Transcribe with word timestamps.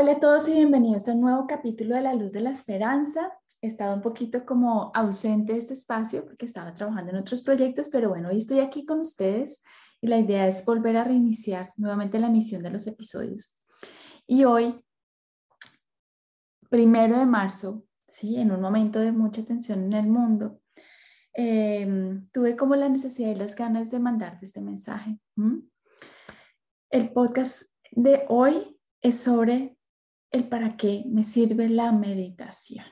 Hola 0.00 0.12
a 0.12 0.20
todos 0.20 0.46
y 0.48 0.52
bienvenidos 0.52 1.08
a 1.08 1.12
un 1.12 1.22
nuevo 1.22 1.48
capítulo 1.48 1.96
de 1.96 2.02
La 2.02 2.14
Luz 2.14 2.30
de 2.30 2.40
la 2.40 2.50
Esperanza. 2.50 3.32
He 3.60 3.66
estado 3.66 3.96
un 3.96 4.00
poquito 4.00 4.46
como 4.46 4.92
ausente 4.94 5.54
de 5.54 5.58
este 5.58 5.74
espacio 5.74 6.24
porque 6.24 6.46
estaba 6.46 6.72
trabajando 6.72 7.10
en 7.10 7.18
otros 7.18 7.42
proyectos, 7.42 7.88
pero 7.88 8.08
bueno, 8.08 8.28
hoy 8.28 8.38
estoy 8.38 8.60
aquí 8.60 8.86
con 8.86 9.00
ustedes 9.00 9.60
y 10.00 10.06
la 10.06 10.16
idea 10.18 10.46
es 10.46 10.64
volver 10.64 10.96
a 10.98 11.02
reiniciar 11.02 11.72
nuevamente 11.76 12.20
la 12.20 12.28
emisión 12.28 12.62
de 12.62 12.70
los 12.70 12.86
episodios. 12.86 13.60
Y 14.24 14.44
hoy, 14.44 14.80
primero 16.70 17.18
de 17.18 17.26
marzo, 17.26 17.84
sí, 18.06 18.36
en 18.36 18.52
un 18.52 18.60
momento 18.60 19.00
de 19.00 19.10
mucha 19.10 19.44
tensión 19.44 19.82
en 19.82 19.94
el 19.94 20.06
mundo, 20.06 20.60
em, 21.32 22.28
tuve 22.30 22.56
como 22.56 22.76
la 22.76 22.88
necesidad 22.88 23.30
y 23.30 23.34
las 23.34 23.56
ganas 23.56 23.90
de 23.90 23.98
mandarte 23.98 24.46
este 24.46 24.60
mensaje. 24.60 25.18
El 26.88 27.12
podcast 27.12 27.62
de 27.90 28.24
hoy 28.28 28.78
es 29.02 29.18
sobre 29.18 29.77
el 30.30 30.48
para 30.48 30.76
qué 30.76 31.04
me 31.08 31.24
sirve 31.24 31.68
la 31.68 31.92
meditación. 31.92 32.84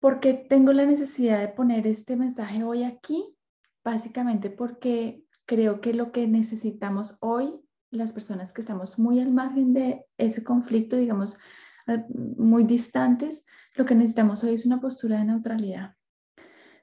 Porque 0.00 0.34
tengo 0.34 0.72
la 0.72 0.86
necesidad 0.86 1.40
de 1.40 1.48
poner 1.48 1.86
este 1.86 2.16
mensaje 2.16 2.64
hoy 2.64 2.84
aquí? 2.84 3.36
Básicamente 3.84 4.50
porque 4.50 5.24
creo 5.46 5.80
que 5.80 5.94
lo 5.94 6.12
que 6.12 6.26
necesitamos 6.26 7.18
hoy, 7.20 7.60
las 7.90 8.12
personas 8.12 8.52
que 8.52 8.60
estamos 8.60 8.98
muy 8.98 9.18
al 9.20 9.32
margen 9.32 9.72
de 9.72 10.04
ese 10.18 10.44
conflicto, 10.44 10.96
digamos, 10.96 11.38
muy 12.36 12.64
distantes, 12.64 13.44
lo 13.74 13.84
que 13.84 13.94
necesitamos 13.94 14.44
hoy 14.44 14.54
es 14.54 14.66
una 14.66 14.80
postura 14.80 15.18
de 15.18 15.24
neutralidad. 15.24 15.94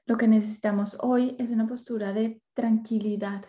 Lo 0.04 0.16
que 0.16 0.28
necesitamos 0.28 0.98
hoy 1.00 1.36
es 1.38 1.50
una 1.50 1.66
postura 1.66 2.12
de 2.12 2.42
tranquilidad, 2.54 3.44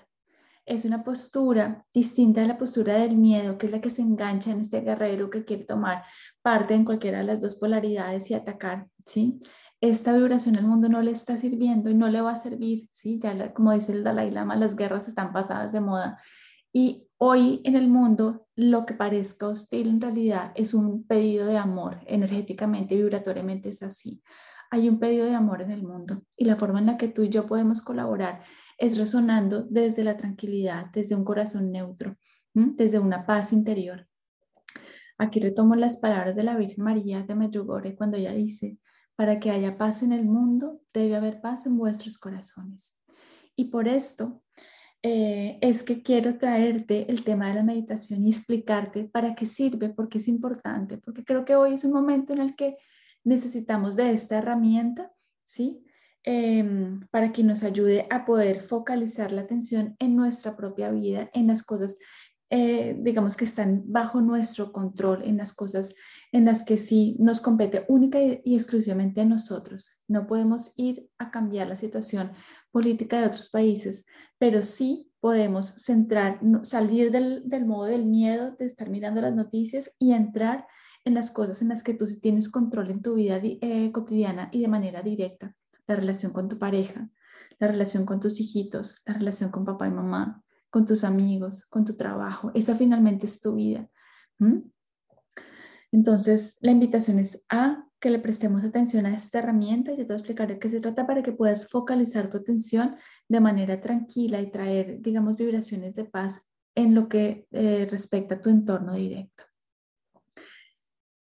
es 0.68 0.84
una 0.84 1.04
postura 1.04 1.86
distinta 1.94 2.44
a 2.44 2.46
la 2.46 2.58
postura 2.58 2.96
del 2.96 3.16
miedo, 3.18 3.58
que 3.58 3.68
es 3.68 3.72
la 3.72 3.82
que 3.82 3.90
se 3.90 4.02
engancha 4.02 4.52
en 4.52 4.60
este 4.60 4.82
guerrero 4.82 5.30
que 5.30 5.46
quiere 5.46 5.64
tomar 5.64 6.04
parte 6.42 6.76
en 6.76 6.84
cualquiera 6.84 7.20
de 7.20 7.24
las 7.24 7.40
dos 7.40 7.56
polaridades 7.56 8.30
y 8.30 8.34
atacar, 8.34 8.88
¿sí? 9.06 9.38
Esta 9.80 10.12
vibración 10.12 10.58
al 10.58 10.68
mundo 10.68 10.90
no 10.90 11.02
le 11.02 11.12
está 11.12 11.38
sirviendo 11.38 11.90
y 11.90 11.94
no 11.94 12.10
le 12.10 12.20
va 12.20 12.32
a 12.32 12.36
servir, 12.36 12.90
¿sí? 12.92 13.18
Ya 13.18 13.54
como 13.54 13.72
dice 13.72 13.94
el 13.94 14.04
Dalai 14.04 14.30
Lama, 14.30 14.58
las 14.58 14.76
guerras 14.76 15.08
están 15.08 15.32
pasadas 15.32 15.72
de 15.72 15.80
moda. 15.80 16.20
Y 16.74 17.08
hoy 17.18 17.62
en 17.64 17.76
el 17.76 17.88
mundo 17.88 18.48
lo 18.56 18.86
que 18.86 18.94
parezca 18.94 19.48
hostil 19.48 19.88
en 19.88 20.02
realidad 20.02 20.52
es 20.56 20.74
un 20.74 21.08
pedido 21.08 21.48
de 21.48 21.58
amor, 21.58 22.02
energéticamente, 22.08 22.96
vibratoriamente 22.96 23.70
es 23.70 23.84
así. 23.84 24.22
Hay 24.70 24.90
un 24.90 25.00
pedido 25.00 25.26
de 25.26 25.36
amor 25.36 25.62
en 25.62 25.72
el 25.72 25.84
mundo 25.84 26.24
y 26.36 26.44
la 26.44 26.58
forma 26.58 26.80
en 26.80 26.88
la 26.88 26.98
que 26.98 27.08
tú 27.08 27.24
y 27.24 27.30
yo 27.30 27.48
podemos 27.48 27.82
colaborar 27.82 28.42
es 28.78 28.98
resonando 28.98 29.64
desde 29.64 30.04
la 30.04 30.18
tranquilidad, 30.18 30.88
desde 30.94 31.16
un 31.16 31.24
corazón 31.24 31.72
neutro, 31.72 32.18
desde 32.54 33.00
una 33.00 33.26
paz 33.26 33.54
interior. 33.54 34.08
Aquí 35.18 35.40
retomo 35.40 35.76
las 35.76 35.98
palabras 35.98 36.36
de 36.36 36.44
la 36.44 36.56
Virgen 36.56 36.84
María 36.84 37.24
de 37.24 37.36
Medjugorje 37.36 37.96
cuando 37.96 38.18
ella 38.18 38.34
dice, 38.34 38.78
para 39.16 39.40
que 39.40 39.50
haya 39.50 39.78
paz 39.78 40.04
en 40.04 40.14
el 40.14 40.26
mundo, 40.26 40.82
debe 40.94 41.16
haber 41.16 41.42
paz 41.42 41.66
en 41.66 41.78
vuestros 41.78 42.20
corazones. 42.20 43.02
Y 43.56 43.66
por 43.66 43.88
esto 43.88 44.44
eh, 45.02 45.58
es 45.62 45.82
que 45.82 46.04
quiero 46.04 46.38
traerte 46.38 47.12
el 47.12 47.24
tema 47.24 47.48
de 47.48 47.56
la 47.56 47.64
meditación 47.64 48.24
y 48.24 48.30
explicarte 48.30 49.06
para 49.06 49.34
qué 49.34 49.48
sirve, 49.48 49.90
por 49.90 50.08
qué 50.08 50.20
es 50.20 50.28
importante, 50.28 51.00
porque 51.00 51.24
creo 51.24 51.46
que 51.46 51.56
hoy 51.56 51.74
es 51.74 51.84
un 51.84 51.94
momento 51.94 52.34
en 52.34 52.42
el 52.42 52.56
que 52.56 52.78
necesitamos 53.24 53.96
de 53.96 54.12
esta 54.12 54.38
herramienta, 54.38 55.12
¿sí? 55.44 55.84
Em, 56.30 57.08
para 57.10 57.32
que 57.32 57.42
nos 57.42 57.64
ayude 57.64 58.06
a 58.10 58.26
poder 58.26 58.60
focalizar 58.60 59.32
la 59.32 59.44
atención 59.44 59.96
en 59.98 60.18
nuestra 60.18 60.58
propia 60.58 60.92
vida, 60.92 61.30
en 61.34 61.48
las 61.48 61.64
cosas, 61.64 62.00
eh, 62.50 62.98
digamos, 63.00 63.38
que 63.38 63.46
están 63.46 63.84
bajo 63.86 64.20
nuestro 64.20 64.74
control, 64.74 65.24
en 65.24 65.38
las 65.38 65.54
cosas 65.54 65.96
en 66.34 66.44
las 66.44 66.66
que 66.66 66.78
sí 66.78 67.16
nos 67.18 67.40
compete 67.40 67.86
única 67.88 68.20
y, 68.22 68.56
exclusivamente 68.56 69.22
a 69.22 69.26
nosotros. 69.26 70.02
No 70.10 70.28
podemos 70.28 70.74
ir 70.76 71.10
a 71.18 71.32
cambiar 71.32 71.68
la 71.70 71.78
situación 71.78 72.34
política 72.72 73.22
de 73.22 73.28
otros 73.28 73.50
países, 73.50 74.06
pero 74.38 74.64
sí 74.64 75.10
podemos 75.22 75.76
centrar, 75.78 76.42
salir 76.64 77.10
del, 77.10 77.66
modo 77.66 77.86
del 77.86 78.06
miedo, 78.06 78.54
de 78.60 78.66
estar 78.66 78.90
mirando 78.90 79.22
las 79.22 79.34
noticias 79.34 79.96
y 79.98 80.12
entrar 80.12 80.68
en 81.06 81.14
las 81.14 81.32
cosas 81.32 81.62
en 81.62 81.70
las 81.70 81.84
que 81.84 81.94
tú 81.94 82.06
tienes 82.22 82.50
control 82.50 82.92
en 82.92 83.02
tu 83.02 83.14
vida 83.14 83.40
eh, 83.42 83.94
cotidiana 83.94 84.50
y 84.52 84.60
de 84.60 84.68
manera 84.68 85.02
directa 85.02 85.56
la 85.88 85.96
relación 85.96 86.34
con 86.34 86.50
tu 86.50 86.58
pareja, 86.58 87.10
la 87.60 87.68
relación 87.68 88.06
con 88.06 88.20
tus 88.20 88.40
hijitos, 88.40 89.02
la 89.06 89.14
relación 89.14 89.52
con 89.52 89.66
papá 89.66 89.88
y 89.88 89.92
mamá, 89.92 90.44
con 90.70 90.86
tus 90.86 91.04
amigos, 91.04 91.66
con 91.66 91.86
tu 91.86 91.96
trabajo. 91.96 92.52
Esa 92.54 92.76
finalmente 92.76 93.26
es 93.26 93.42
tu 93.42 93.56
vida. 93.56 93.90
Entonces, 95.92 96.58
la 96.62 96.72
invitación 96.72 97.20
es 97.20 97.46
a 97.50 97.84
que 98.00 98.10
le 98.10 98.20
prestemos 98.20 98.64
atención 98.64 99.06
a 99.06 99.16
esta 99.16 99.40
herramienta. 99.40 99.92
Yo 99.92 99.98
te 99.98 100.04
voy 100.04 100.14
a 100.14 100.18
explicar 100.18 100.48
de 100.48 100.60
qué 100.60 100.70
se 100.70 100.80
trata 100.80 101.08
para 101.08 101.24
que 101.24 101.32
puedas 101.32 101.70
focalizar 101.70 102.30
tu 102.30 102.38
atención 102.38 102.96
de 103.28 103.40
manera 103.40 103.82
tranquila 103.82 104.40
y 104.40 104.52
traer, 104.52 105.02
digamos, 105.02 105.38
vibraciones 105.38 105.96
de 105.96 106.06
paz 106.06 106.42
en 106.76 106.94
lo 106.94 107.10
que 107.10 107.48
eh, 107.52 107.88
respecta 107.90 108.36
a 108.36 108.42
tu 108.42 108.50
entorno 108.50 108.94
directo. 108.94 109.46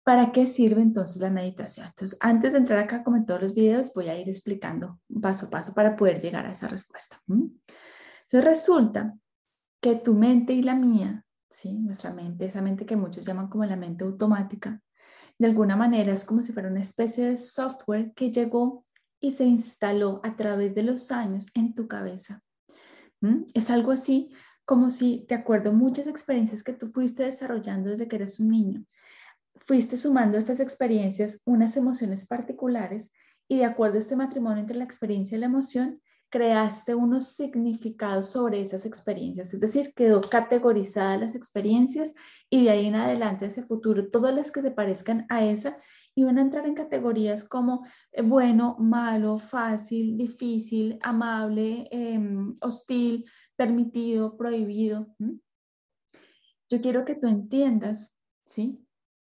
¿Para 0.05 0.33
qué 0.33 0.47
sirve 0.47 0.83
entonces 0.83 1.23
la 1.23 1.31
meditación? 1.31 1.87
Entonces, 1.87 2.19
antes 2.21 2.53
de 2.53 2.59
entrar 2.59 2.79
acá, 2.79 3.03
como 3.03 3.17
en 3.17 3.25
todos 3.25 3.41
los 3.41 3.55
videos, 3.55 3.93
voy 3.95 4.09
a 4.09 4.19
ir 4.19 4.29
explicando 4.29 5.01
paso 5.23 5.47
a 5.47 5.51
paso 5.51 5.73
para 5.73 5.97
poder 5.97 6.21
llegar 6.21 6.45
a 6.45 6.53
esa 6.53 6.69
respuesta. 6.69 7.19
Entonces, 7.27 8.45
resulta 8.45 9.15
que 9.81 9.97
tu 9.97 10.15
mente 10.15 10.53
y 10.53 10.63
la 10.63 10.75
mía, 10.75 11.25
¿sí? 11.49 11.73
nuestra 11.73 12.13
mente, 12.13 12.45
esa 12.45 12.61
mente 12.61 12.85
que 12.85 12.97
muchos 12.97 13.25
llaman 13.25 13.49
como 13.49 13.65
la 13.65 13.77
mente 13.77 14.05
automática, 14.05 14.83
de 15.39 15.47
alguna 15.47 15.75
manera 15.75 16.13
es 16.13 16.25
como 16.25 16.43
si 16.43 16.53
fuera 16.53 16.69
una 16.69 16.81
especie 16.81 17.25
de 17.25 17.39
software 17.39 18.13
que 18.15 18.31
llegó 18.31 18.85
y 19.21 19.31
se 19.31 19.45
instaló 19.45 20.21
a 20.23 20.37
través 20.37 20.75
de 20.75 20.83
los 20.83 21.11
años 21.11 21.49
en 21.55 21.75
tu 21.75 21.89
cabeza. 21.89 22.43
Es 23.55 23.71
algo 23.71 23.91
así 23.91 24.31
como 24.67 24.91
si, 24.91 25.25
te 25.27 25.35
acuerdo, 25.35 25.73
muchas 25.73 26.07
experiencias 26.07 26.63
que 26.63 26.75
tú 26.75 26.89
fuiste 26.89 27.23
desarrollando 27.23 27.89
desde 27.89 28.07
que 28.07 28.17
eres 28.17 28.39
un 28.39 28.49
niño 28.49 28.85
fuiste 29.57 29.97
sumando 29.97 30.39
estas 30.39 30.61
experiencias 30.61 31.41
unas 31.45 31.77
emociones 31.77 32.27
particulares 32.27 33.11
y 33.49 33.59
de 33.59 33.65
acuerdo 33.65 33.97
a 33.97 33.99
este 33.99 34.17
matrimonio 34.17 34.61
entre 34.61 34.77
la 34.77 34.85
experiencia 34.85 35.37
y 35.37 35.41
la 35.41 35.47
emoción, 35.47 36.01
creaste 36.31 36.97
unos 36.97 37.29
significados 37.29 38.31
sobre 38.31 38.61
esas 38.61 38.87
experiencias, 38.87 39.55
es 39.55 39.61
decir, 39.61 39.93
quedó 39.95 40.21
categorizadas 40.21 41.21
las 41.21 41.37
experiencias 41.37 42.13
y 42.51 42.65
de 42.65 42.71
ahí 42.71 42.87
en 42.87 42.97
adelante 42.97 43.47
hacia 43.47 43.63
futuro, 43.63 44.09
todas 44.09 44.35
las 44.35 44.51
que 44.51 44.61
se 44.61 44.73
parezcan 44.73 45.27
a 45.29 45.45
esa 45.45 45.79
iban 46.17 46.39
a 46.39 46.43
entrar 46.43 46.67
en 46.67 46.75
categorías 46.75 47.45
como 47.45 47.87
eh, 48.13 48.23
bueno, 48.23 48.77
malo, 48.81 49.39
fácil, 49.39 50.17
difícil, 50.17 50.99
amable, 51.03 51.87
em, 51.93 52.57
hostil, 52.61 53.25
permitido, 53.57 54.37
prohibido. 54.37 55.15
Yo 56.69 56.81
quiero 56.81 57.05
que 57.05 57.15
tú 57.15 57.29
entiendas, 57.29 58.19
¿sí? 58.45 58.84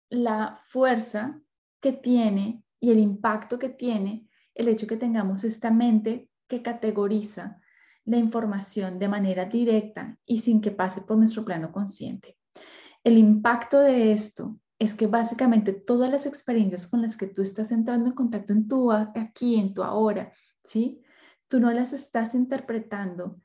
La 0.09 0.55
fuerza 0.55 1.41
que 1.79 1.93
tiene 1.93 2.63
y 2.79 2.91
el 2.91 2.99
impacto 2.99 3.59
que 3.59 3.69
tiene 3.69 4.27
el 4.55 4.67
hecho 4.67 4.87
que 4.87 4.97
tengamos 4.97 5.43
esta 5.43 5.71
mente 5.71 6.29
que 6.47 6.61
categoriza 6.61 7.61
la 8.05 8.17
información 8.17 8.99
de 8.99 9.07
manera 9.07 9.45
directa 9.45 10.17
y 10.25 10.39
sin 10.39 10.61
que 10.61 10.71
pase 10.71 11.01
por 11.01 11.17
nuestro 11.17 11.43
plano 11.43 11.71
consciente. 11.71 12.37
El 13.03 13.17
impacto 13.17 13.79
de 13.79 14.13
esto 14.13 14.59
es 14.79 14.93
que 14.93 15.07
básicamente 15.07 15.73
todas 15.73 16.09
las 16.09 16.25
experiencias 16.25 16.87
con 16.87 17.01
las 17.01 17.17
que 17.17 17.27
tú 17.27 17.41
estás 17.41 17.71
entrando 17.71 18.09
en 18.09 18.15
contacto 18.15 18.53
en 18.53 18.67
tu 18.67 18.91
aquí, 18.91 19.59
en 19.59 19.73
tu 19.73 19.83
ahora, 19.83 20.31
¿sí? 20.63 21.01
Tú 21.47 21.59
no 21.59 21.71
las 21.71 21.93
estás 21.93 22.33
interpretando 22.35 23.39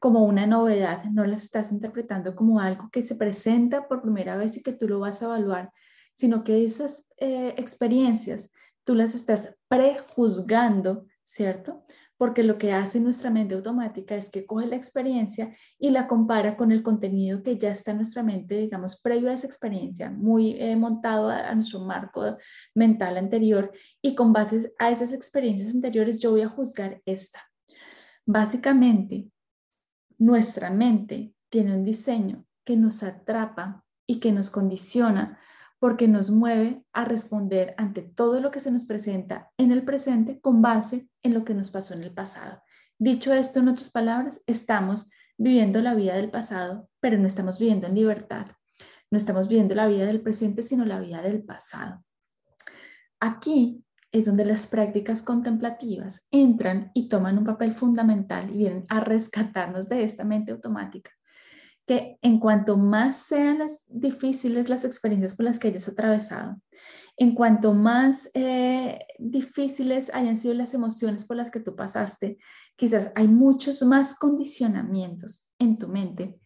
como 0.00 0.24
una 0.24 0.46
novedad, 0.46 1.04
no 1.04 1.24
las 1.24 1.42
estás 1.42 1.72
interpretando 1.72 2.34
como 2.34 2.60
algo 2.60 2.88
que 2.90 3.02
se 3.02 3.16
presenta 3.16 3.86
por 3.86 4.02
primera 4.02 4.36
vez 4.36 4.56
y 4.56 4.62
que 4.62 4.72
tú 4.72 4.88
lo 4.88 5.00
vas 5.00 5.22
a 5.22 5.26
evaluar, 5.26 5.72
sino 6.18 6.42
que 6.42 6.64
esas 6.64 7.06
eh, 7.18 7.54
experiencias 7.56 8.50
tú 8.82 8.96
las 8.96 9.14
estás 9.14 9.54
prejuzgando, 9.68 11.06
¿cierto? 11.22 11.84
Porque 12.16 12.42
lo 12.42 12.58
que 12.58 12.72
hace 12.72 12.98
nuestra 12.98 13.30
mente 13.30 13.54
automática 13.54 14.16
es 14.16 14.28
que 14.28 14.44
coge 14.44 14.66
la 14.66 14.74
experiencia 14.74 15.54
y 15.78 15.90
la 15.90 16.08
compara 16.08 16.56
con 16.56 16.72
el 16.72 16.82
contenido 16.82 17.44
que 17.44 17.56
ya 17.56 17.70
está 17.70 17.92
en 17.92 17.98
nuestra 17.98 18.24
mente, 18.24 18.56
digamos, 18.56 19.00
previo 19.00 19.30
a 19.30 19.34
esa 19.34 19.46
experiencia, 19.46 20.10
muy 20.10 20.56
eh, 20.58 20.74
montado 20.74 21.28
a, 21.28 21.48
a 21.48 21.54
nuestro 21.54 21.84
marco 21.84 22.36
mental 22.74 23.16
anterior, 23.16 23.70
y 24.02 24.16
con 24.16 24.32
base 24.32 24.72
a 24.80 24.90
esas 24.90 25.12
experiencias 25.12 25.72
anteriores 25.72 26.18
yo 26.18 26.32
voy 26.32 26.40
a 26.40 26.48
juzgar 26.48 27.00
esta. 27.06 27.40
Básicamente, 28.26 29.30
nuestra 30.18 30.70
mente 30.70 31.32
tiene 31.48 31.76
un 31.76 31.84
diseño 31.84 32.44
que 32.64 32.76
nos 32.76 33.04
atrapa 33.04 33.84
y 34.04 34.18
que 34.18 34.32
nos 34.32 34.50
condiciona 34.50 35.38
porque 35.78 36.08
nos 36.08 36.30
mueve 36.30 36.84
a 36.92 37.04
responder 37.04 37.74
ante 37.76 38.02
todo 38.02 38.40
lo 38.40 38.50
que 38.50 38.60
se 38.60 38.70
nos 38.70 38.84
presenta 38.84 39.50
en 39.56 39.72
el 39.72 39.84
presente 39.84 40.40
con 40.40 40.60
base 40.60 41.08
en 41.22 41.34
lo 41.34 41.44
que 41.44 41.54
nos 41.54 41.70
pasó 41.70 41.94
en 41.94 42.02
el 42.02 42.12
pasado. 42.12 42.62
Dicho 42.98 43.32
esto, 43.32 43.60
en 43.60 43.68
otras 43.68 43.90
palabras, 43.90 44.42
estamos 44.46 45.10
viviendo 45.36 45.80
la 45.80 45.94
vida 45.94 46.14
del 46.16 46.30
pasado, 46.30 46.88
pero 47.00 47.16
no 47.16 47.26
estamos 47.26 47.58
viviendo 47.58 47.86
en 47.86 47.94
libertad. 47.94 48.46
No 49.10 49.16
estamos 49.16 49.48
viendo 49.48 49.74
la 49.74 49.86
vida 49.86 50.04
del 50.04 50.20
presente, 50.20 50.62
sino 50.62 50.84
la 50.84 51.00
vida 51.00 51.22
del 51.22 51.42
pasado. 51.44 52.04
Aquí 53.20 53.84
es 54.12 54.26
donde 54.26 54.44
las 54.44 54.66
prácticas 54.66 55.22
contemplativas 55.22 56.26
entran 56.30 56.90
y 56.94 57.08
toman 57.08 57.38
un 57.38 57.44
papel 57.44 57.72
fundamental 57.72 58.50
y 58.50 58.58
vienen 58.58 58.84
a 58.88 59.00
rescatarnos 59.00 59.88
de 59.88 60.02
esta 60.02 60.24
mente 60.24 60.52
automática, 60.52 61.10
que 61.88 62.18
en 62.20 62.38
cuanto 62.38 62.76
más 62.76 63.16
sean 63.16 63.60
las 63.60 63.86
difíciles 63.88 64.68
las 64.68 64.84
experiencias 64.84 65.34
por 65.34 65.46
las 65.46 65.58
que 65.58 65.68
hayas 65.68 65.88
atravesado, 65.88 66.60
en 67.16 67.34
cuanto 67.34 67.72
más 67.72 68.30
eh, 68.34 69.00
difíciles 69.18 70.14
hayan 70.14 70.36
sido 70.36 70.52
las 70.52 70.74
emociones 70.74 71.24
por 71.24 71.38
las 71.38 71.50
que 71.50 71.60
tú 71.60 71.74
pasaste, 71.74 72.36
quizás 72.76 73.10
hay 73.14 73.26
muchos 73.26 73.82
más 73.82 74.14
condicionamientos 74.14 75.50
en 75.58 75.78
tu 75.78 75.88
mente. 75.88 76.38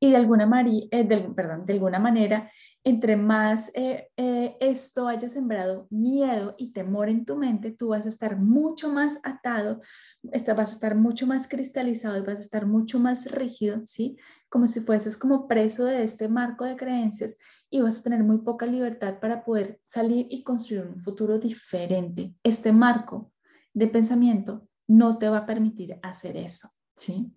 Y 0.00 0.10
de 0.10 0.16
alguna, 0.16 0.64
eh, 0.90 1.04
perdón, 1.36 1.66
de 1.66 1.74
alguna 1.74 1.98
manera 1.98 2.50
entre 2.84 3.16
más 3.16 3.70
eh, 3.74 4.08
eh, 4.16 4.56
esto 4.60 5.08
haya 5.08 5.28
sembrado 5.28 5.86
miedo 5.90 6.54
y 6.56 6.72
temor 6.72 7.08
en 7.08 7.24
tu 7.24 7.36
mente, 7.36 7.70
tú 7.70 7.88
vas 7.88 8.06
a 8.06 8.08
estar 8.08 8.38
mucho 8.38 8.92
más 8.92 9.18
atado, 9.24 9.80
vas 10.22 10.48
a 10.48 10.62
estar 10.62 10.94
mucho 10.94 11.26
más 11.26 11.48
cristalizado 11.48 12.16
y 12.16 12.22
vas 12.22 12.38
a 12.38 12.42
estar 12.42 12.66
mucho 12.66 12.98
más 12.98 13.30
rígido, 13.30 13.84
¿sí? 13.84 14.16
Como 14.48 14.66
si 14.66 14.80
fueses 14.80 15.16
como 15.16 15.46
preso 15.48 15.84
de 15.84 16.02
este 16.02 16.28
marco 16.28 16.64
de 16.64 16.76
creencias 16.76 17.36
y 17.68 17.80
vas 17.80 17.98
a 17.98 18.02
tener 18.02 18.22
muy 18.22 18.38
poca 18.38 18.64
libertad 18.64 19.20
para 19.20 19.44
poder 19.44 19.78
salir 19.82 20.26
y 20.30 20.42
construir 20.42 20.86
un 20.86 21.00
futuro 21.00 21.38
diferente. 21.38 22.34
Este 22.42 22.72
marco 22.72 23.32
de 23.74 23.88
pensamiento 23.88 24.68
no 24.86 25.18
te 25.18 25.28
va 25.28 25.38
a 25.38 25.46
permitir 25.46 25.98
hacer 26.02 26.36
eso, 26.36 26.70
¿sí? 26.96 27.34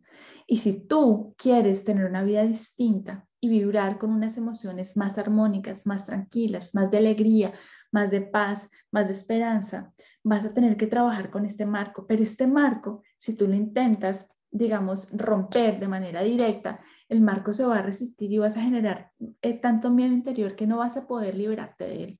Y 0.47 0.57
si 0.57 0.87
tú 0.87 1.35
quieres 1.37 1.83
tener 1.83 2.05
una 2.05 2.23
vida 2.23 2.43
distinta, 2.43 3.27
y 3.41 3.49
vibrar 3.49 3.97
con 3.97 4.11
unas 4.11 4.37
emociones 4.37 4.95
más 4.95 5.17
armónicas, 5.17 5.87
más 5.87 6.05
tranquilas, 6.05 6.75
más 6.75 6.91
de 6.91 6.99
alegría, 6.99 7.53
más 7.91 8.11
de 8.11 8.21
paz, 8.21 8.69
más 8.91 9.07
de 9.07 9.13
esperanza, 9.13 9.91
vas 10.23 10.45
a 10.45 10.53
tener 10.53 10.77
que 10.77 10.85
trabajar 10.87 11.31
con 11.31 11.43
este 11.45 11.65
marco. 11.65 12.05
Pero 12.07 12.21
este 12.21 12.45
marco, 12.45 13.01
si 13.17 13.35
tú 13.35 13.47
lo 13.47 13.55
intentas, 13.55 14.29
digamos, 14.51 15.09
romper 15.11 15.79
de 15.79 15.87
manera 15.87 16.21
directa, 16.21 16.79
el 17.09 17.21
marco 17.21 17.51
se 17.51 17.65
va 17.65 17.79
a 17.79 17.81
resistir 17.81 18.31
y 18.31 18.37
vas 18.37 18.55
a 18.55 18.61
generar 18.61 19.11
eh, 19.41 19.59
tanto 19.59 19.89
miedo 19.89 20.13
interior 20.13 20.55
que 20.55 20.67
no 20.67 20.77
vas 20.77 20.95
a 20.95 21.07
poder 21.07 21.33
liberarte 21.33 21.85
de 21.85 22.03
él. 22.03 22.19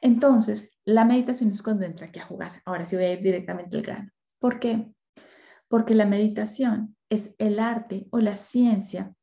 Entonces, 0.00 0.70
la 0.84 1.04
meditación 1.04 1.50
es 1.50 1.62
cuando 1.62 1.84
entra 1.84 2.06
aquí 2.06 2.20
a 2.20 2.26
jugar. 2.26 2.62
Ahora 2.64 2.86
sí 2.86 2.96
voy 2.96 3.06
a 3.06 3.12
ir 3.12 3.22
directamente 3.22 3.76
al 3.76 3.82
grano. 3.82 4.10
¿Por 4.38 4.58
qué? 4.58 4.90
Porque 5.68 5.94
la 5.94 6.06
meditación 6.06 6.96
es 7.10 7.34
el 7.38 7.58
arte 7.58 8.06
o 8.10 8.20
la 8.20 8.36
ciencia 8.36 9.15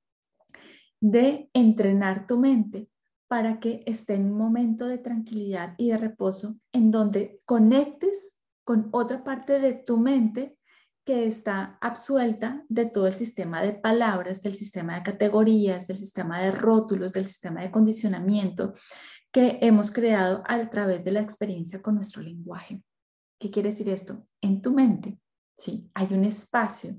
de 1.04 1.50
entrenar 1.54 2.28
tu 2.28 2.40
mente 2.40 2.90
para 3.28 3.60
que 3.60 3.84
esté 3.86 4.14
en 4.14 4.32
un 4.32 4.38
momento 4.38 4.88
de 4.88 4.98
tranquilidad 4.98 5.76
y 5.78 5.90
de 5.90 5.98
reposo 5.98 6.56
en 6.72 6.92
donde 6.92 7.40
conectes 7.46 8.40
con 8.64 8.88
otra 8.94 9.22
parte 9.22 9.60
de 9.60 9.74
tu 9.74 9.98
mente 9.98 10.58
que 11.06 11.28
está 11.28 11.78
absuelta 11.82 12.64
de 12.70 12.86
todo 12.86 13.08
el 13.08 13.14
sistema 13.14 13.62
de 13.62 13.74
palabras, 13.74 14.42
del 14.42 14.54
sistema 14.54 14.96
de 14.96 15.04
categorías, 15.04 15.88
del 15.88 15.98
sistema 15.98 16.40
de 16.40 16.52
rótulos, 16.52 17.12
del 17.12 17.26
sistema 17.26 17.64
de 17.64 17.72
condicionamiento 17.72 18.74
que 19.30 19.60
hemos 19.62 19.92
creado 19.92 20.42
a 20.48 20.70
través 20.70 21.04
de 21.04 21.12
la 21.12 21.20
experiencia 21.20 21.82
con 21.82 21.96
nuestro 21.96 22.22
lenguaje. 22.22 22.82
¿Qué 23.38 23.52
quiere 23.52 23.72
decir 23.72 23.90
esto? 23.90 24.26
En 24.40 24.62
tu 24.62 24.72
mente, 24.72 25.20
sí, 25.58 25.92
hay 25.94 26.08
un 26.12 26.24
espacio 26.24 26.94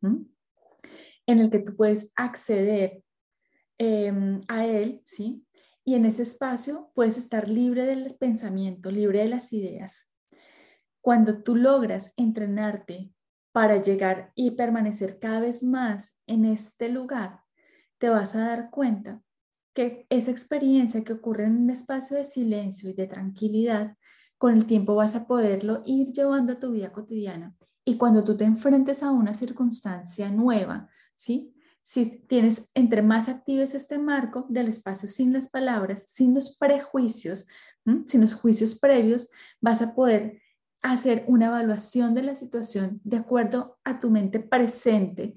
en 0.00 1.38
el 1.38 1.50
que 1.50 1.58
tú 1.58 1.76
puedes 1.76 2.10
acceder 2.16 3.02
Em, 3.84 4.38
a 4.46 4.64
él, 4.64 5.02
¿sí? 5.04 5.44
Y 5.84 5.96
en 5.96 6.04
ese 6.04 6.22
espacio 6.22 6.92
puedes 6.94 7.18
estar 7.18 7.48
libre 7.48 7.84
del 7.84 8.14
pensamiento, 8.14 8.92
libre 8.92 9.18
de 9.18 9.28
las 9.28 9.52
ideas. 9.52 10.12
Cuando 11.00 11.42
tú 11.42 11.56
logras 11.56 12.12
entrenarte 12.16 13.12
para 13.50 13.82
llegar 13.82 14.30
y 14.36 14.52
permanecer 14.52 15.18
cada 15.18 15.40
vez 15.40 15.64
más 15.64 16.16
en 16.28 16.44
este 16.44 16.90
lugar, 16.90 17.40
te 17.98 18.08
vas 18.08 18.36
a 18.36 18.46
dar 18.46 18.70
cuenta 18.70 19.20
que 19.74 20.06
esa 20.10 20.30
experiencia 20.30 21.02
que 21.02 21.14
ocurre 21.14 21.46
en 21.46 21.56
un 21.56 21.70
espacio 21.70 22.16
de 22.16 22.22
silencio 22.22 22.88
y 22.88 22.92
de 22.92 23.08
tranquilidad, 23.08 23.96
con 24.38 24.54
el 24.54 24.64
tiempo 24.64 24.94
vas 24.94 25.16
a 25.16 25.26
poderlo 25.26 25.82
ir 25.86 26.12
llevando 26.12 26.52
a 26.52 26.60
tu 26.60 26.70
vida 26.70 26.92
cotidiana. 26.92 27.56
Y 27.84 27.96
cuando 27.96 28.22
tú 28.22 28.36
te 28.36 28.44
enfrentes 28.44 29.02
a 29.02 29.10
una 29.10 29.34
circunstancia 29.34 30.30
nueva, 30.30 30.88
¿sí? 31.16 31.51
Si 31.82 32.18
tienes, 32.26 32.68
entre 32.74 33.02
más 33.02 33.28
actives 33.28 33.74
este 33.74 33.98
marco 33.98 34.46
del 34.48 34.68
espacio 34.68 35.08
sin 35.08 35.32
las 35.32 35.50
palabras, 35.50 36.06
sin 36.08 36.34
los 36.34 36.56
prejuicios, 36.56 37.48
sin 38.06 38.20
los 38.20 38.34
juicios 38.34 38.78
previos, 38.78 39.30
vas 39.60 39.82
a 39.82 39.94
poder 39.94 40.40
hacer 40.82 41.24
una 41.26 41.46
evaluación 41.46 42.14
de 42.14 42.22
la 42.22 42.36
situación 42.36 43.00
de 43.04 43.16
acuerdo 43.16 43.78
a 43.84 44.00
tu 44.00 44.10
mente 44.10 44.40
presente 44.40 45.34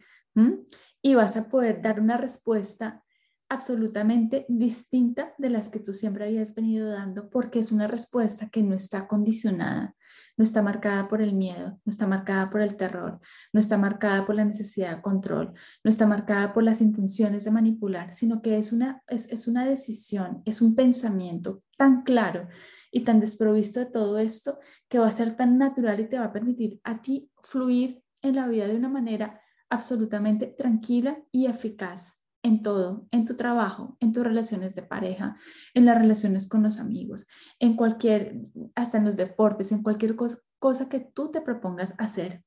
y 1.01 1.15
vas 1.15 1.37
a 1.37 1.49
poder 1.49 1.81
dar 1.81 1.99
una 1.99 2.17
respuesta 2.17 3.03
absolutamente 3.47 4.45
distinta 4.49 5.33
de 5.37 5.49
las 5.49 5.69
que 5.69 5.79
tú 5.79 5.93
siempre 5.93 6.25
habías 6.25 6.55
venido 6.55 6.89
dando 6.89 7.29
porque 7.29 7.59
es 7.59 7.71
una 7.71 7.87
respuesta 7.87 8.49
que 8.49 8.63
no 8.63 8.75
está 8.75 9.07
condicionada 9.07 9.95
no 10.37 10.43
está 10.43 10.61
marcada 10.61 11.07
por 11.07 11.21
el 11.21 11.33
miedo, 11.33 11.79
no 11.83 11.89
está 11.89 12.07
marcada 12.07 12.49
por 12.49 12.61
el 12.61 12.75
terror, 12.75 13.19
no 13.53 13.59
está 13.59 13.77
marcada 13.77 14.25
por 14.25 14.35
la 14.35 14.45
necesidad 14.45 14.97
de 14.97 15.01
control, 15.01 15.53
no 15.83 15.89
está 15.89 16.05
marcada 16.07 16.53
por 16.53 16.63
las 16.63 16.81
intenciones 16.81 17.45
de 17.45 17.51
manipular, 17.51 18.13
sino 18.13 18.41
que 18.41 18.57
es 18.57 18.71
una, 18.71 19.01
es, 19.07 19.47
una 19.47 19.65
decisión, 19.65 20.41
es 20.45 20.61
un 20.61 20.75
pensamiento 20.75 21.63
tan 21.77 22.03
claro 22.03 22.47
y 22.91 23.01
tan 23.01 23.19
desprovisto 23.19 23.79
de 23.79 23.87
todo 23.87 24.19
esto 24.19 24.59
que 24.89 24.99
va 24.99 25.07
a 25.07 25.11
ser 25.11 25.35
tan 25.35 25.57
natural 25.57 25.99
y 25.99 26.09
te 26.09 26.19
va 26.19 26.25
a 26.25 26.33
permitir 26.33 26.79
a 26.83 27.01
ti 27.01 27.31
fluir 27.43 28.03
en 28.21 28.35
la 28.35 28.47
vida 28.47 28.67
de 28.67 28.75
una 28.75 28.89
manera 28.89 29.41
absolutamente 29.69 30.47
tranquila 30.47 31.17
y 31.31 31.47
eficaz 31.47 32.24
en 32.45 32.61
todo, 32.61 33.07
en 33.09 33.25
tu 33.25 33.35
trabajo, 33.35 33.97
en 33.99 34.13
tus 34.13 34.23
relaciones 34.23 34.75
de 34.75 34.83
pareja, 34.83 35.35
en 35.73 35.83
las 35.83 35.97
relaciones 35.97 36.47
con 36.47 36.61
los 36.61 36.79
amigos, 36.79 37.27
en 37.59 37.75
cualquier, 37.75 38.39
hasta 38.75 38.99
en 38.99 39.05
los 39.05 39.17
deportes, 39.17 39.71
en 39.71 39.81
cualquier 39.81 40.15
cosa, 40.15 40.87
que 40.87 40.99
tú 40.99 41.31
te 41.31 41.41
propongas 41.41 41.95
hacer. 41.97 42.43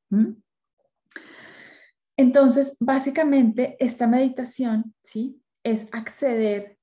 Entonces, 2.16 2.76
básicamente, 2.78 3.76
esta 3.80 4.06
meditación, 4.06 4.94
¿sí? 5.02 5.42
Es 5.64 5.88
acceder 5.90 6.78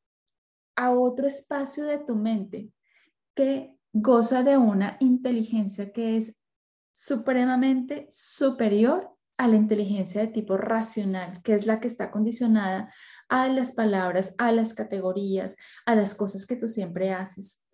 a 0.75 0.91
otro 0.91 1.25
espacio 1.25 1.85
de 1.85 1.99
tu 1.99 2.17
mente 2.17 2.69
que 3.33 3.77
goza 3.93 4.43
de 4.43 4.57
una 4.57 4.97
inteligencia 4.99 5.93
que 5.93 6.17
es 6.17 6.35
supremamente 6.91 8.07
superior 8.09 9.14
a 9.37 9.47
la 9.47 9.55
inteligencia 9.55 10.21
de 10.21 10.27
tipo 10.27 10.57
racional, 10.57 11.41
que 11.43 11.53
es 11.53 11.65
la 11.65 11.79
que 11.79 11.87
está 11.87 12.11
condicionada 12.11 12.93
a 13.29 13.47
las 13.47 13.73
palabras, 13.73 14.35
a 14.37 14.51
las 14.51 14.73
categorías, 14.73 15.55
a 15.85 15.95
las 15.95 16.15
cosas 16.15 16.45
que 16.45 16.55
tú 16.55 16.67
siempre 16.67 17.11
haces. 17.11 17.67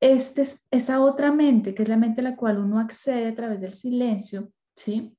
Este 0.00 0.42
es, 0.42 0.66
esa 0.70 1.00
otra 1.00 1.32
mente, 1.32 1.74
que 1.74 1.82
es 1.82 1.88
la 1.88 1.96
mente 1.96 2.20
a 2.20 2.24
la 2.24 2.36
cual 2.36 2.58
uno 2.58 2.78
accede 2.78 3.28
a 3.28 3.34
través 3.34 3.60
del 3.60 3.72
silencio, 3.72 4.50
¿sí? 4.74 5.16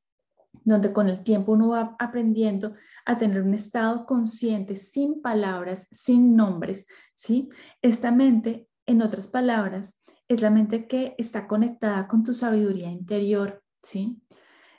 Donde 0.63 0.94
con 0.94 1.10
el 1.10 1.24
tiempo 1.24 1.51
uno 1.51 1.70
va 1.70 1.96
aprendiendo 2.00 2.74
a 3.06 3.18
tener 3.18 3.42
un 3.42 3.54
estado 3.54 4.06
consciente, 4.06 4.77
sin 4.77 5.22
palabras, 5.22 5.88
sin 5.92 6.36
nombres, 6.36 6.88
¿sí? 7.13 7.50
Esta 7.82 8.12
mente, 8.12 8.68
en 8.86 9.01
otras 9.01 9.27
palabras, 9.27 10.01
es 10.27 10.42
la 10.42 10.50
mente 10.50 10.88
que 10.88 11.15
está 11.18 11.48
conectada 11.48 12.08
con 12.08 12.24
tu 12.24 12.34
sabiduría 12.34 12.89
interior, 12.89 13.63
¿sí? 13.82 14.22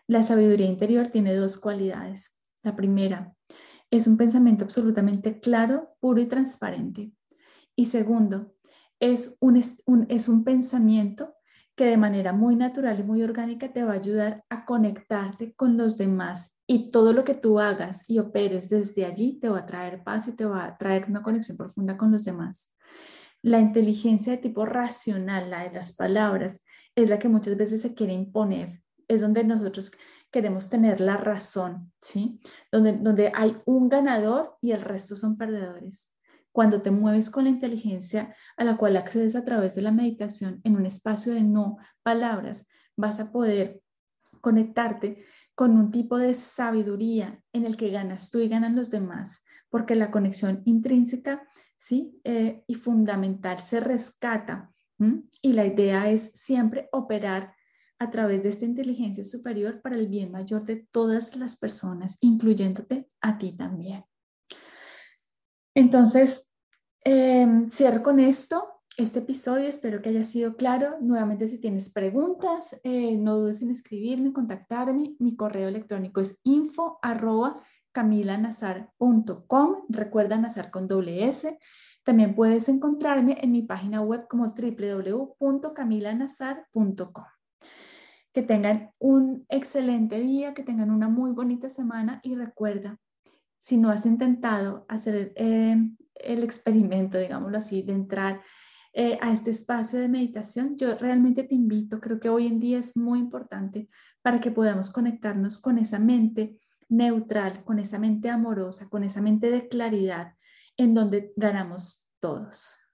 La 0.09 0.23
sabiduría 0.23 0.67
interior 0.67 1.09
tiene 1.09 1.35
dos 1.35 1.59
cualidades. 1.59 2.41
La 2.63 2.77
primera 2.77 3.35
es 3.91 4.07
un 4.07 4.17
pensamiento 4.17 4.65
absolutamente 4.65 5.41
claro, 5.41 5.97
puro 5.99 6.21
y 6.21 6.27
transparente. 6.27 7.13
Y 7.75 7.87
segundo, 7.87 8.55
es 9.01 9.37
un, 9.41 9.57
es 10.09 10.29
un 10.29 10.45
pensamiento 10.45 11.35
que 11.75 11.87
de 11.87 11.97
manera 11.97 12.33
muy 12.33 12.57
natural 12.57 13.01
y 13.01 13.03
muy 13.03 13.23
orgánica 13.23 13.73
te 13.73 13.85
va 13.85 13.93
a 13.93 13.97
ayudar 13.97 14.45
a 14.49 14.65
conectarte 14.65 15.55
con 15.55 15.77
los 15.77 15.99
demás 15.99 16.59
y 16.67 16.91
todo 16.91 17.13
lo 17.13 17.25
que 17.25 17.35
tú 17.35 17.59
hagas 17.61 18.09
y 18.09 18.19
operes 18.19 18.71
desde 18.71 19.05
allí 19.05 19.39
te 19.41 19.49
va 19.49 19.59
a 19.59 19.67
traer 19.67 20.03
paz 20.03 20.29
y 20.29 20.37
te 20.37 20.47
va 20.47 20.65
a 20.65 20.79
traer 20.79 21.07
una 21.09 21.23
conexión 21.23 21.59
profunda 21.59 21.97
con 21.97 22.13
los 22.13 22.25
demás. 22.25 22.75
La 23.43 23.61
inteligencia 23.61 24.33
de 24.33 24.39
tipo 24.39 24.65
racional, 24.65 25.51
la 25.51 25.65
de 25.65 25.73
las 25.73 25.97
palabras, 25.97 26.65
es 26.95 27.11
la 27.11 27.19
que 27.19 27.29
muchas 27.29 27.57
veces 27.57 27.83
se 27.83 27.93
quiere 27.93 28.15
imponer 28.15 28.83
es 29.09 29.21
donde 29.21 29.45
nosotros 29.45 29.93
queremos 30.31 30.69
tener 30.69 31.01
la 31.01 31.17
razón, 31.17 31.93
¿sí? 32.01 32.41
Donde, 32.71 32.93
donde 32.93 33.33
hay 33.35 33.57
un 33.65 33.89
ganador 33.89 34.57
y 34.61 34.73
el 34.73 34.83
resto 34.83 35.17
son 35.17 35.37
perdedores. 35.37 36.15
Cuando 36.53 36.83
te 36.83 36.91
mueves 36.91 37.31
con 37.31 37.45
la 37.45 37.51
inteligencia 37.51 38.35
a 38.57 38.65
la 38.65 38.77
cual 38.77 38.97
accedes 38.97 39.37
a 39.37 39.45
través 39.45 39.75
de 39.75 39.83
la 39.83 39.93
meditación 39.93 40.61
en 40.65 40.77
un 40.77 40.87
espacio 40.87 41.35
de 41.35 41.43
no 41.43 41.79
palabras, 42.03 42.67
vas 42.97 43.21
a 43.21 43.31
poder 43.31 43.83
conectarte 44.41 45.25
con 45.55 45.77
un 45.77 45.91
tipo 45.91 46.19
de 46.19 46.35
sabiduría 46.35 47.43
en 47.53 47.65
el 47.65 47.77
que 47.77 47.91
ganas 47.91 48.31
tú 48.31 48.41
y 48.41 48.49
ganan 48.49 48.77
los 48.77 48.91
demás, 48.91 49.45
porque 49.71 49.95
la 49.95 50.11
conexión 50.11 50.63
intrínseca 50.65 51.47
¿sí? 51.77 52.21
Eh, 52.25 52.63
y 52.67 52.75
fundamental 52.75 53.59
se 53.59 53.81
rescata. 53.81 54.73
Y 55.43 55.53
la 55.53 55.67
idea 55.67 56.11
es 56.11 56.33
siempre 56.33 56.89
operar 56.91 57.55
a 57.99 58.11
través 58.11 58.43
de 58.43 58.51
esta 58.51 58.65
inteligencia 58.65 59.25
superior 59.25 59.81
para 59.81 59.97
el 59.97 60.09
bien 60.09 60.31
mayor 60.31 60.65
de 60.65 60.87
todas 60.91 61.37
las 61.37 61.57
personas, 61.57 62.17
incluyéndote 62.21 63.09
a 63.21 63.39
ti 63.39 63.53
también. 63.53 64.05
Entonces, 65.75 66.53
em, 67.05 67.71
cierro 67.71 68.03
con 68.03 68.21
esto 68.21 68.77
este 68.97 69.19
episodio. 69.21 69.69
Espero 69.69 70.03
que 70.03 70.09
haya 70.11 70.25
sido 70.25 70.57
claro. 70.57 70.97
Nuevamente, 71.01 71.47
si 71.49 71.59
tienes 71.59 71.91
preguntas, 71.93 72.79
eh, 72.83 73.17
no 73.17 73.39
dudes 73.39 73.63
en 73.63 73.71
escribirme, 73.71 74.33
contactarme. 74.33 75.15
Mi 75.19 75.37
correo 75.37 75.69
electrónico 75.69 76.21
es 76.21 76.41
info 76.45 76.99
camilanazar.com. 77.93 79.77
Recuerda 79.89 80.37
Nazar 80.37 80.71
con 80.71 80.87
doble 80.87 81.27
S. 81.29 81.59
También 82.05 82.35
puedes 82.35 82.69
encontrarme 82.69 83.39
en 83.41 83.53
mi 83.53 83.63
página 83.63 84.03
web 84.03 84.27
como 84.29 84.47
www.camilanazar.com. 84.47 87.36
Que 88.37 88.43
tengan 88.43 88.91
un 88.99 89.47
excelente 89.49 90.21
día, 90.21 90.53
que 90.53 90.63
tengan 90.63 90.91
una 90.91 91.09
muy 91.09 91.31
bonita 91.31 91.71
semana 91.71 92.21
y 92.23 92.35
recuerda, 92.35 93.01
si 93.57 93.79
no 93.79 93.89
has 93.89 94.05
intentado 94.05 94.85
hacer 94.91 95.33
eh, 95.37 95.75
el 96.17 96.45
experimento, 96.45 97.17
digámoslo 97.17 97.57
así, 97.57 97.81
de 97.81 97.95
entrar 97.95 98.43
eh, 98.93 99.19
a 99.23 99.33
este 99.33 99.49
espacio 99.49 100.01
de 100.01 100.09
meditación, 100.09 100.77
yo 100.77 100.97
realmente 100.97 101.45
te 101.45 101.55
invito, 101.55 101.99
creo 101.99 102.21
que 102.21 102.29
hoy 102.29 102.47
en 102.47 102.61
día 102.61 102.79
es 102.79 102.95
muy 102.95 103.21
importante 103.21 103.89
para 104.21 104.39
que 104.39 104.51
podamos 104.51 104.93
conectarnos 104.93 105.59
con 105.59 105.79
esa 105.79 105.99
mente 105.99 106.61
neutral, 106.91 107.65
con 107.65 107.79
esa 107.79 107.99
mente 107.99 108.29
amorosa, 108.29 108.91
con 108.91 109.03
esa 109.03 109.23
mente 109.23 109.51
de 109.51 109.67
claridad, 109.67 110.35
en 110.77 110.93
donde 110.93 111.33
ganamos 111.37 112.11
todos. 112.21 112.86